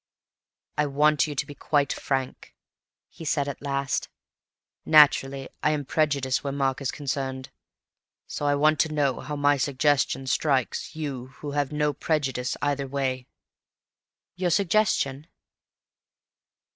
[0.79, 2.55] "I want you to be quite frank,"
[3.07, 4.09] he said at last.
[4.83, 7.51] "Naturally I am prejudiced where Mark is concerned.
[8.25, 13.27] So I want to know how my suggestion strikes you—who have no prejudices either way."
[14.35, 15.27] "Your suggestion?"